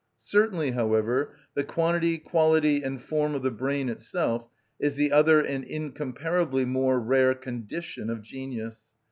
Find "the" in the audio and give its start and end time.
1.53-1.63, 3.43-3.51, 4.95-5.11